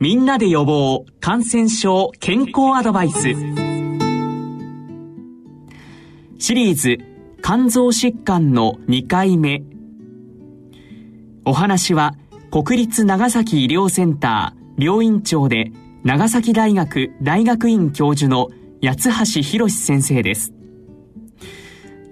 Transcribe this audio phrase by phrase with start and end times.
[0.00, 3.34] みんなで予防感染症健康アドバイス。
[6.38, 6.98] シリーズ
[7.42, 9.64] 肝臓疾患の2回目。
[11.44, 12.14] お話は
[12.52, 15.72] 国立長崎医療センター病院長で
[16.04, 20.52] 長崎大学大学院教授の八橋博先生です。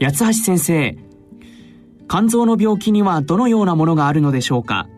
[0.01, 0.99] 八橋先生
[2.09, 4.89] 肝臓の病気にはどのようなものがあるのでしょうか？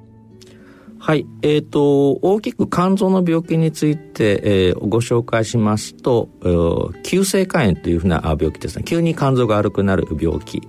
[1.08, 1.26] はい。
[1.40, 6.28] えっ、ー、と、大きく肝臓の病気について、えー、ご紹介しますと、
[7.02, 8.84] 急性肝炎というふうな病気ですね。
[8.84, 10.68] 急に肝臓が悪くなる病気。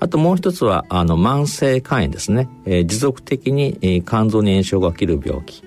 [0.00, 2.48] あともう一つは、あの、慢性肝炎ですね。
[2.64, 5.62] えー、持続的に、えー、肝臓に炎症が起きる病気。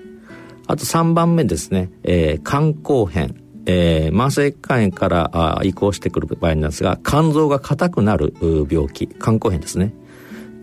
[0.66, 3.42] あと3番目ですね、えー、肝硬変。
[3.64, 8.34] えー、慢性肝炎からあ移行してくる場合なんですが、肝臓が硬くなる
[8.70, 9.94] 病気、肝硬変ですね。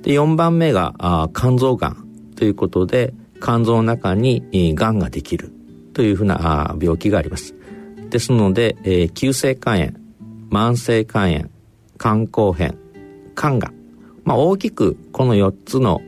[0.03, 5.51] で、4番目があ肝臓がんということで、肝臓の中に、えー、がんができる
[5.93, 7.55] というふうなあ病気があります。
[8.09, 9.91] ですので、えー、急性肝炎、
[10.49, 11.49] 慢性肝炎、
[11.99, 12.77] 肝硬変、
[13.35, 13.73] 肝がん。
[14.23, 16.01] まあ、大きくこの4つの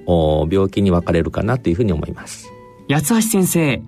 [0.51, 2.51] 病気に分かれるかなというふうに思います。
[2.89, 3.81] 八橋先生、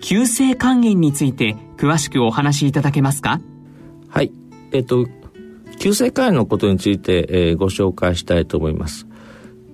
[0.00, 3.40] 急性肝炎について詳しくお話しいただけますか？
[4.08, 4.32] はい。
[4.72, 5.06] えっ、と、
[5.78, 9.07] 急性肝炎のことについて、えー、ご紹介したいと思います。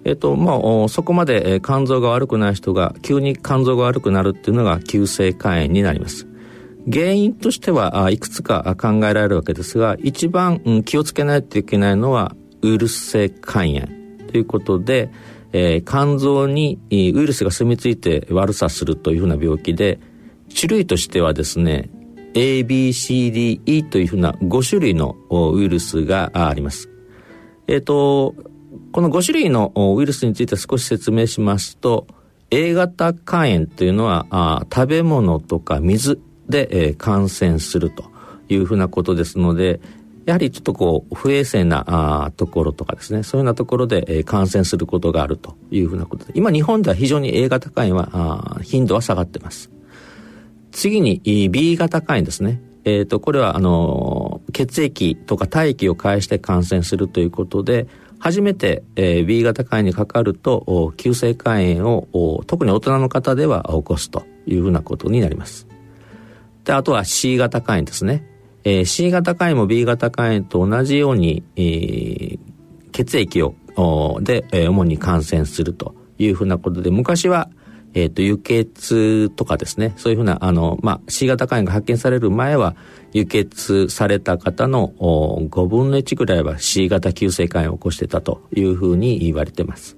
[0.05, 6.27] えっと、まあ、そこまで、肝臓が悪くない人が急に肝臓が悪くなるっていうのが急性肝炎になります。
[6.91, 13.86] 原因としてはいくつか考えられるわけですが、一番、気をつけないといけないのはウイルス性肝炎
[14.30, 15.10] ということで、
[15.52, 19.98] えー、肝臓にウイルスが住み着いて悪さするというふうな病気で、
[20.55, 21.88] 種類としてはですね、
[22.34, 26.91] ABCDE というふうな5種類のウイルスがあります。
[27.66, 28.34] えっ、ー、と、
[28.95, 32.06] この5種類のウイルスについて少し説明しますと
[32.53, 38.05] A 型肝炎というのはあ食べ物とか水で、えー、感染すると
[38.48, 39.81] いうふうなことですので
[40.27, 49.72] やはりちょっとこう不衛生なあところとかですねそういうようなところで、えー、感染することがあるというふうなことで今日本では非常に A 型肝炎はあ頻度は下がってます。
[50.71, 52.61] 次に B 型肝炎ですね。
[52.84, 57.87] えーと、これはあの血液とか体液を介して感染するということで
[58.19, 65.66] 初めて、えー、B 型肝炎にかかると急性肝炎を特に大人の方では起こすというふうなことになります。
[66.64, 68.26] であとは C 型肝炎ですね、
[68.64, 71.42] えー、C 型肝炎も B 型肝炎と同じように、
[72.92, 73.54] 血液を
[74.22, 77.50] で、えー、主に感染するというふうなことで昔は
[77.94, 82.77] えっ、ー、と、輸血とかですね、そういうふうな、あの、まあ、C 型肝炎が発見される前は、
[83.12, 89.97] 輸血された方の5分の1ぐらいは C 型急性肝炎を起こしてたというふうに言われてます。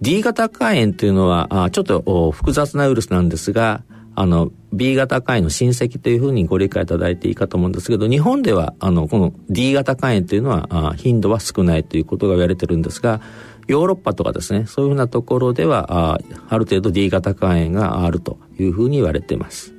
[0.00, 3.82] D 型肝炎というのは、あちょっと複雑なウイルスなんですが、
[4.14, 13.20] あの、B 型肝炎の親戚というふうにご理解いただいていいかと思うんですけど、日本では、あの、この D 型肝炎というのは、頻度は少ないということが言われてるんですが、
[13.68, 16.18] ヨーロッパとかですね、そういうふうなところでは、あ
[16.48, 19.74] ある程度 D 型肝炎があるというふうに言われています。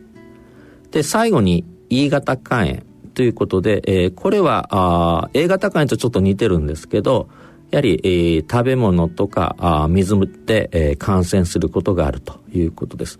[0.91, 2.77] で、最後に E 型肝炎
[3.15, 7.29] ということで、えー、これはあ A 型肝炎とちょっと似てるんですけど、
[7.71, 13.19] やはり、えー、食べ物とかあ水で、えー、感染することがあるということです。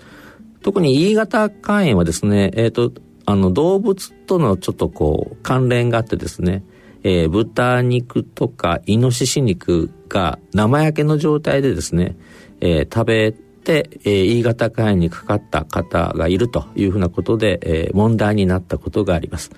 [0.62, 6.63] 特に E 型肝炎はですね、えっ、ー、と、あの動物とのちょっとこう関連があってですね、
[7.03, 12.17] えー、豚肉とかイノシシ肉が生焼けの状態でですね、
[12.61, 19.51] えー、食べて、えー、E 型肝炎にかかった方がいるというふうなことで、えー、問題になったことがあります。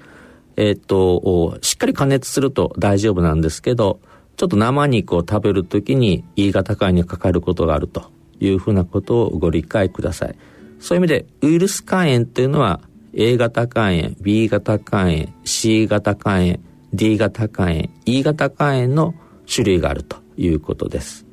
[0.57, 3.99] えっ、と、しっかり加熱すると大丈夫なんですけど、
[4.37, 10.35] ちょっと生肉を食べるときに E 型肝炎にかかることがあるというふうなことをご理解ください。
[10.79, 12.81] そういう意味でウイルス肝炎というのは
[13.13, 16.59] A 型肝炎、B 型肝炎、C 型肝炎、
[16.93, 19.13] D 型肝炎、E 型肝炎の
[19.53, 21.25] 種類があるということです。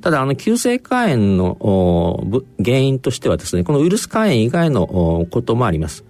[0.00, 6.04] ただ、あの、急性肝炎の原因としてはですね、このウイルス肝炎以外のこともあります。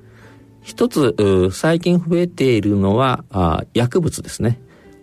[0.63, 3.25] 一つ、最近増えているのは
[3.75, 4.61] 薬物ですね。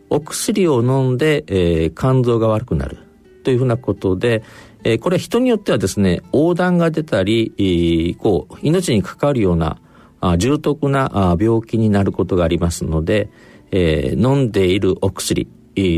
[0.09, 2.97] お薬を飲んで、えー、肝臓が悪くなる
[3.43, 4.43] というふうなことで、
[4.83, 9.77] えー、これは人によってはですね、横断が出たり、えー、こう、命に関わるような
[10.21, 13.29] あ重篤なあ病気になることがありますので、
[13.71, 15.47] えー、飲んでいるお薬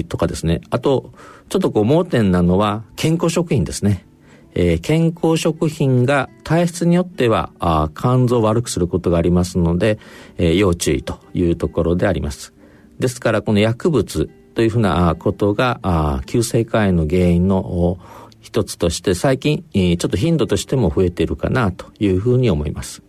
[0.08, 0.62] とかですね。
[0.70, 1.12] あと、
[1.50, 4.06] ちょっとこう盲点なのは健康食品ですね。
[4.54, 9.98] えー、健康食品が体質によってはあ肝臓を悪くすることがありますので、
[10.38, 12.54] えー、要注意というところであります。
[13.00, 17.98] ですからこの薬物というふうなことがあ急性肝炎の原因の
[18.42, 23.02] 一つとして最近、ちょっと頻度としても増えているかなというふうに思います。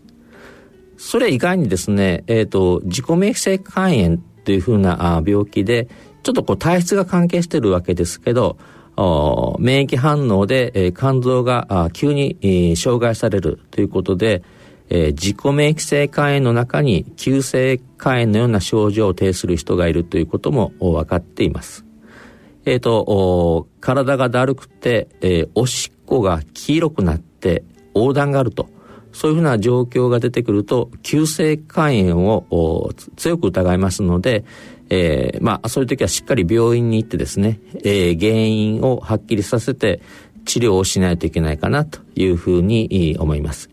[0.97, 5.89] それ以外にですね、えっ、ー、と、自己免疫性肝炎というふうな病気で、
[6.23, 8.59] ちょっとこう体質が関係してるわけですけど、
[9.59, 14.43] 免疫反応で、肝臓が急に、障害されるということで、
[14.91, 21.87] 自己免疫性肝炎の中に急性肝炎のような症状を呈する人がいるということも分かっています。
[22.65, 28.69] えっ、ー、と、体がだるくて、おしっこが黄色くなって横断があると。
[29.13, 34.45] そういうふうな状況が出てくると、急性肝炎を強く疑いますので、
[34.91, 40.01] えー、まあ、そういう時はしっかり病院に行ってですね、えー、原因をはっきりさせて
[40.45, 43.71] 治療をしないといけないかなというふうに思います。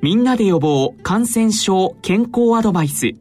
[0.00, 3.12] みんなで予防感染症健康アドバイス。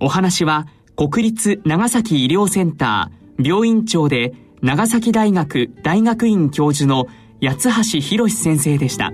[0.00, 0.66] お話は
[0.96, 7.06] 国立長崎医療センター病院長で長崎大学大学院教授の
[7.40, 9.12] 八橋博先生でした。